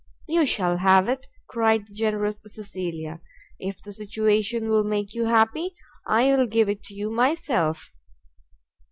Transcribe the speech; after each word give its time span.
"You 0.27 0.47
shall 0.47 0.77
have 0.77 1.07
it!" 1.07 1.27
cried 1.45 1.85
the 1.85 1.93
generous 1.93 2.41
Cecilia, 2.43 3.21
"if 3.59 3.83
the 3.83 3.93
situation 3.93 4.67
will 4.67 4.83
make 4.83 5.13
you 5.13 5.25
happy, 5.25 5.75
I 6.07 6.35
will 6.35 6.47
give 6.47 6.67
it 6.69 6.89
you 6.89 7.11
myself." 7.11 7.93